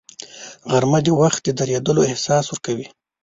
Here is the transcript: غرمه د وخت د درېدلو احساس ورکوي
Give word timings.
غرمه 0.71 0.99
د 1.05 1.07
وخت 1.21 1.39
د 1.43 1.47
درېدلو 1.59 2.01
احساس 2.11 2.45
ورکوي 2.49 2.87